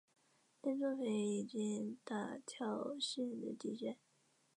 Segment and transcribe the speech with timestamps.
[0.63, 1.13] 这些作品
[1.51, 3.99] 已到达调性的底线。